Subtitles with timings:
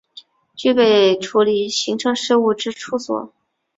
[0.55, 3.31] 具备处理行政事务之处所